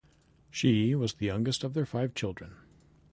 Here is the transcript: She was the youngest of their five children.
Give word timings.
She 0.49 0.95
was 0.95 1.13
the 1.13 1.27
youngest 1.27 1.63
of 1.63 1.75
their 1.75 1.85
five 1.85 2.15
children. 2.15 2.55